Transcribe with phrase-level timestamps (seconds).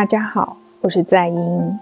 [0.00, 1.78] 大家好，我是在英，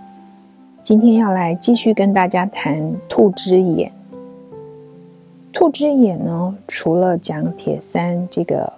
[0.83, 3.93] 今天要来继续跟大家谈兔之眼。
[5.53, 8.73] 兔之眼呢，除了讲铁三这个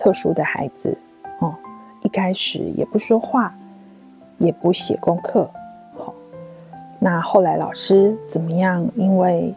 [0.00, 0.98] 特殊的孩子，
[1.38, 1.54] 哦，
[2.02, 3.54] 一开始也不说话，
[4.38, 5.48] 也不写功课，
[5.96, 6.12] 好，
[6.98, 8.84] 那后来老师怎么样？
[8.96, 9.54] 因为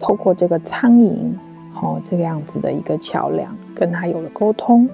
[0.00, 1.32] 透过这个苍蝇，
[1.80, 4.88] 哦，这个样子的一个桥梁，跟他有了沟通。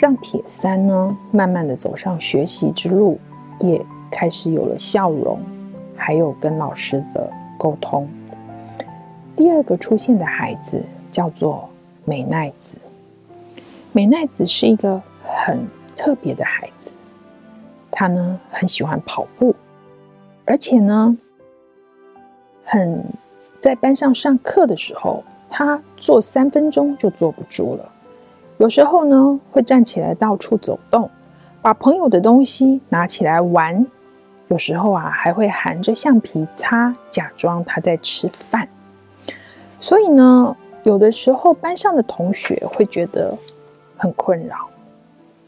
[0.00, 3.20] 让铁三呢，慢慢的走上学习之路，
[3.58, 5.38] 也开始有了笑容，
[5.94, 8.08] 还有跟老师的沟通。
[9.36, 10.82] 第二个出现的孩子
[11.12, 11.68] 叫做
[12.06, 12.78] 美奈子。
[13.92, 16.96] 美奈子是一个很特别的孩子，
[17.90, 19.54] 他呢很喜欢跑步，
[20.46, 21.14] 而且呢，
[22.64, 23.04] 很
[23.60, 27.92] 在班上上课的时候，他坐三分钟就坐不住了。
[28.60, 31.08] 有时候呢，会站起来到处走动，
[31.62, 33.86] 把朋友的东西拿起来玩。
[34.48, 38.68] 有时候啊，还会含着橡皮擦，假装他在吃饭。
[39.78, 43.34] 所以呢，有的时候班上的同学会觉得
[43.96, 44.68] 很困扰，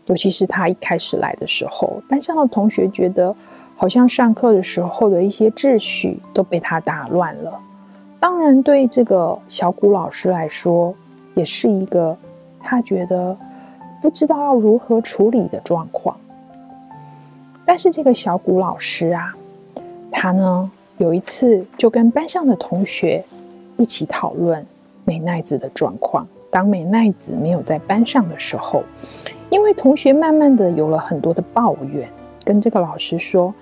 [0.06, 3.36] 尤其是他一开始来的时候，班上的同学觉得
[3.77, 7.60] 好像上课的时候的一些秩序都被他打乱了。
[8.18, 10.94] 当然，对这个小古老师来说，
[11.34, 12.16] 也是一个。
[12.62, 13.36] 他觉得
[14.00, 16.16] 不知道要如何处理的状况，
[17.64, 19.32] 但是这个小谷老师啊，
[20.10, 23.24] 他呢有一次就跟班上的同学
[23.77, 24.64] 一起讨论
[25.05, 26.27] 美奈子的状况。
[26.50, 28.84] 当美奈子没有在班上的时候，
[29.48, 32.06] 因为同学慢慢的有了很多的抱怨，
[32.44, 33.55] 跟这个老师说：“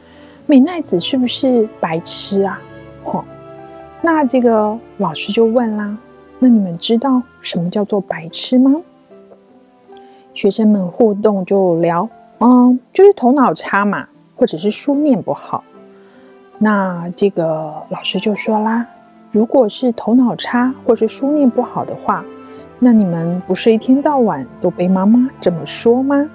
[0.44, 2.60] 美奈子是不是白痴啊？”
[3.06, 3.24] 哦，
[4.02, 5.96] 那这个老师就问啦
[6.40, 8.74] ：“那你们知道什么叫做白痴吗？”
[10.40, 15.62] 学生们互动就聊，嗯，就是头脑差嘛，或者是书念不好。
[16.56, 18.86] 那这个老师就说啦，
[19.30, 22.24] 如果是头脑差或者书念不好的话，
[22.78, 26.30] 那你们不是一天到晚都被妈妈这么说吗？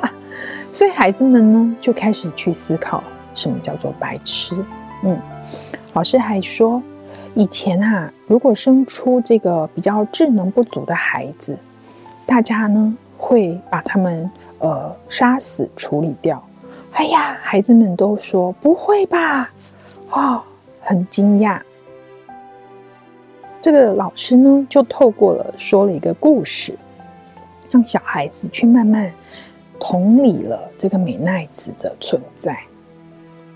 [0.70, 3.02] 所以孩子们呢就开始去思考
[3.34, 4.54] 什么叫做白痴。
[5.02, 5.18] 嗯，
[5.94, 6.82] 老师还说，
[7.32, 11.56] 以前啊，如果生出这个比较智能不足的孩子，
[12.26, 14.30] 大家呢，会把他们
[14.60, 16.42] 呃杀死处理掉。
[16.92, 19.50] 哎呀，孩子们都说不会吧？
[20.10, 20.40] 哦，
[20.80, 21.60] 很惊讶。
[23.60, 26.78] 这个老师呢，就透过了说了一个故事，
[27.70, 29.12] 让小孩子去慢慢
[29.78, 32.58] 同理了这个美奈子的存在。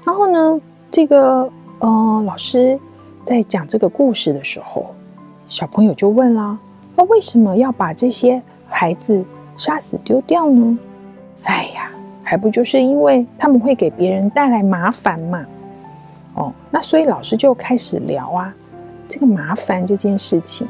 [0.04, 2.78] 然后呢，这个呃老师
[3.24, 4.94] 在讲这个故事的时候，
[5.48, 6.58] 小朋友就问了：
[6.94, 9.24] 那为什么要把这些孩子
[9.56, 10.78] 杀死丢掉呢？
[11.44, 11.90] 哎呀，
[12.22, 15.44] 还不就是因为他们会给别人带来麻烦嘛。
[16.34, 18.54] 哦，那所以老师就开始聊啊，
[19.08, 20.66] 这个麻烦这件事情，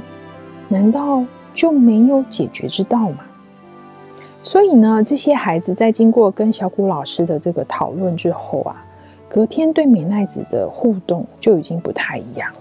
[0.68, 1.22] 难道
[1.54, 3.18] 就没有解决之道吗？
[4.42, 8.84] 所以呢，这些孩子在经过跟小谷老师的这个讨论之后啊，
[9.28, 12.60] 隔天对美奈子的互动就已经不太一样了。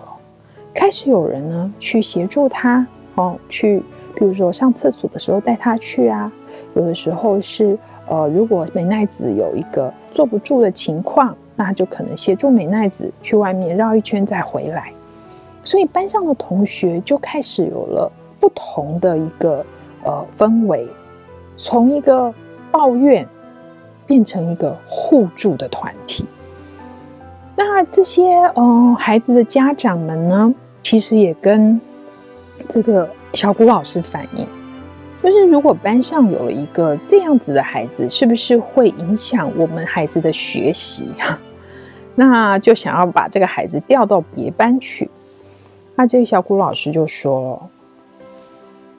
[0.73, 3.81] 开始有人呢去协助他，哦，去。
[4.11, 6.31] 比如说上厕所的时候带他去啊，
[6.75, 7.77] 有的时候是
[8.07, 14.91] 呃，如果美奈子有一个坐不住的情况，那就可能协助美奈子去外面绕一圈再回来。
[15.63, 19.65] 所以班上的同学就开始有了不同的一个
[20.03, 20.87] 呃氛围，
[21.57, 22.33] 从一个
[22.71, 23.27] 抱怨
[24.05, 26.25] 变成一个互助的团体。
[27.55, 28.23] 那这些
[28.55, 31.79] 呃孩子的家长们呢，其实也跟
[32.67, 33.09] 这个。
[33.33, 34.45] 小谷老师反映，
[35.23, 41.07] 就是如果班上有了一个这样子的孩子，是不是会影响我们孩子的学习？
[42.13, 45.09] 那就想要把这个孩子调到别班去。
[45.95, 47.69] 那这个小谷老师就说，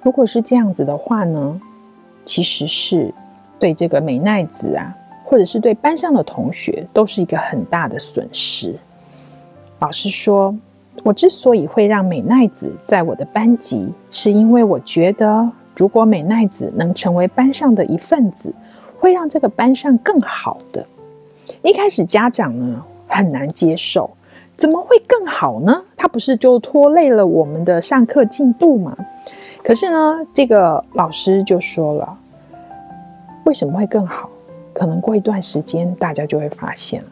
[0.02, 1.60] 如果是这样子的话呢，
[2.24, 3.12] 其实是
[3.58, 8.74] 对这个美奈子啊，或者是对班上的同学，都是一个很大的损失。
[9.78, 10.56] 老师说。
[11.02, 18.52] 我之所以会让美奈子在我的班级，是因为我觉得，如果美奈子能成为班上的一份子，
[19.00, 20.86] 会让这个班上更好的。
[21.62, 24.08] 一开始家长呢很难接受，
[24.56, 25.82] 怎么会更好呢？
[25.96, 28.96] 他不是就拖累了我们的上课进度吗？
[29.64, 32.18] 可是呢，这个老师就说了，
[33.44, 34.28] 为什么会更好？
[34.72, 37.08] 可能过一段时间，大家就会发现了。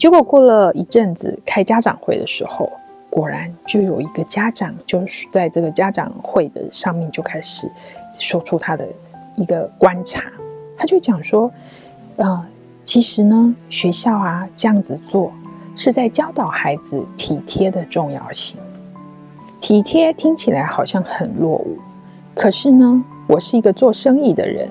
[0.00, 2.72] 结果过了一阵子，开家长会的时候，
[3.10, 7.70] 果然就有一个家长，就是在这个家长会的上面就开始
[8.18, 8.88] 说出他的
[9.36, 10.22] 一个观察。
[10.74, 11.52] 他就讲说，
[12.16, 12.42] 呃，
[12.82, 15.30] 其实呢，学校啊这样子做
[15.76, 18.58] 是在教导孩子体贴的重要性。
[19.60, 21.76] 体贴听起来好像很落伍，
[22.34, 24.66] 可是呢，我是一个做生意的人，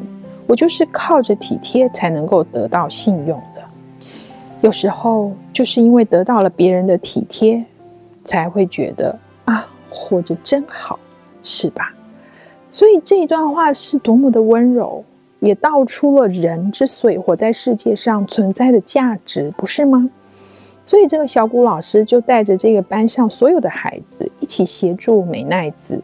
[0.48, 3.59] 我就是靠着体贴才能够得到信用的。
[4.62, 7.64] 有时候就是因为得到了别人的体贴，
[8.26, 11.00] 才会觉得啊，活着真好，
[11.42, 11.94] 是吧？
[12.72, 15.04] 所以这一段话是多么的温柔，
[15.40, 20.10] 也道出了人之所以活在世界上存在的价值，不是吗？
[20.86, 26.02] 所以这个小谷老师就带着这个班上所有的孩子一起协助美奈子，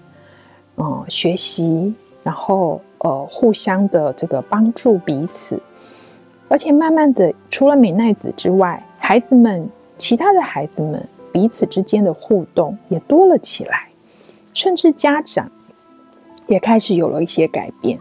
[0.77, 1.93] 嗯，学习，
[2.23, 5.59] 然后呃，互相的这个帮助彼此。
[6.47, 13.87] 而且慢慢的，除了美奈子之外，孩子们，其他的孩子们彼此之间的互动也多了起来，
[14.53, 15.49] 甚至家长
[16.47, 17.99] 也开始有了一些改变。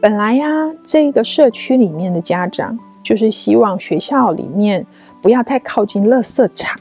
[0.00, 0.46] 本来呀，
[0.82, 4.84] 这个社区里面的家长就是希望学校里面
[5.22, 6.78] 不要太靠近垃圾场，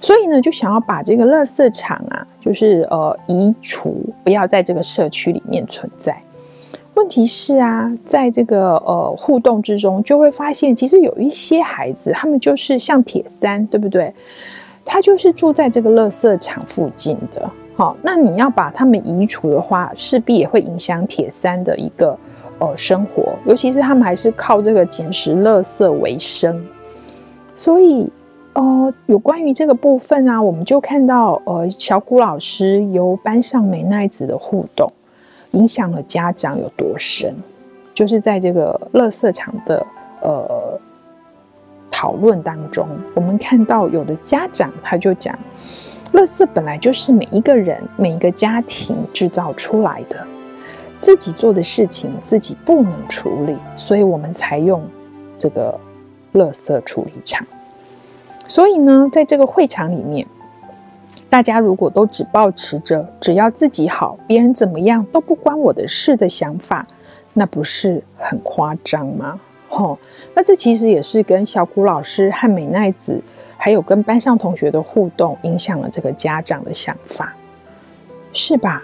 [0.00, 6.18] 所以呢，就想要把这个垃圾场啊，就是呃移除，不要在这个社区里面存在。
[6.94, 14.12] 问题是啊，在这个呃互动之中，就会发现，其实有一些孩子，他们就是像铁三，对不对？
[14.84, 17.50] 他就是住在这个垃圾场附近的。
[17.74, 22.16] 好，那你要把他们移除的话，势必也会影响铁三的一个
[22.58, 26.62] 呃生活，尤其是他们还是靠这个捡拾垃圾为生。
[27.56, 28.06] 所以，
[28.52, 34.86] 呃，有关于这个部分啊，我们就看到呃小谷老师由班上美奈子的互动。
[35.52, 37.34] 影响了家长有多深？
[37.94, 39.86] 就是在这个垃圾场的
[40.22, 40.80] 呃
[41.90, 45.38] 讨论当中，我们看到有的家长他就讲，
[46.12, 50.26] 垃圾本来就是每一个人、每一个家庭制造出来的，
[50.98, 54.82] 自己做的事情自己不能处理，所以我们才用
[55.38, 55.78] 这个
[56.34, 57.46] 垃圾处理厂。
[58.46, 60.26] 所以呢，在这个会场里面。
[61.32, 66.86] 大家如果都只保持着只要自己好，别人怎么样都不关我的事的想法，
[67.32, 69.40] 那不是很夸张吗？
[69.70, 69.98] 吼、
[70.34, 73.18] 那这其实也是跟小谷老师和美奈子，
[73.56, 77.34] 还有跟班上同学的互动，影响了这个家长的想法，
[78.34, 78.82] 是吧？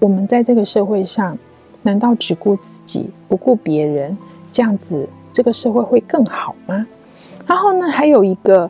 [0.00, 1.38] 我们在这个社会上，
[1.82, 4.18] 难道只顾自己不顾别人，
[4.50, 6.84] 这样子这个社会会更好吗？
[7.46, 8.68] 然后呢，还有一个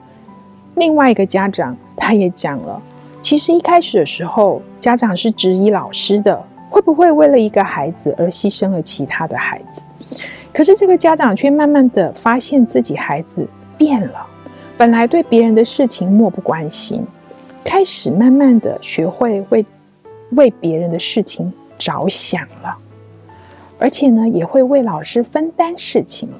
[0.74, 2.82] 另外一个家长，他也讲了。
[3.24, 6.38] 其实一开始的时候，家长是质疑老师的，
[6.68, 9.82] 会不会为了一个孩子而牺牲了其他的孩子？
[10.52, 13.48] 可是这个家长却慢慢的发现自己孩子
[13.78, 14.26] 变了，
[14.76, 17.02] 本来对别人的事情漠不关心，
[17.64, 19.64] 开始慢慢的学会为
[20.32, 22.76] 为别人的事情着想了，
[23.78, 26.36] 而且呢，也会为老师分担事情了。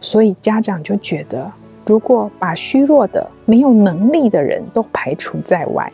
[0.00, 1.50] 所以家长就觉得。
[1.88, 5.90] 如果把虚弱的、没有能力的人都排除在外，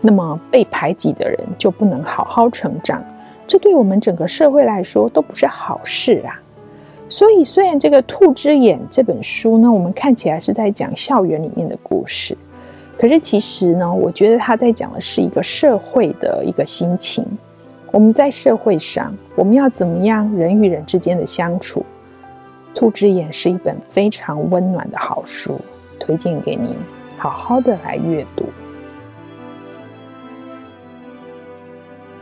[0.00, 3.04] 那么被排挤的人就不能好好成长。
[3.46, 6.40] 这对我们整个社会来说都不是好事啊！
[7.10, 12.34] 所以，虽然这个《兔之眼》这本书呢，我们看起来是在讲校园里面的故事，
[12.98, 17.22] 可是其实呢，我觉得他在讲的是一个社会的一个心情。
[17.92, 21.80] 我们在社会上，我们要怎么样人与人之间的相处？
[22.76, 25.58] 《兔之眼》是一本非常温暖的好书，
[25.98, 26.76] 推荐给您，
[27.16, 28.50] 好好的来阅读。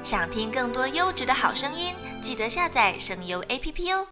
[0.01, 4.07] 想听更多优质的好声音，记得下载声优 APP 哦。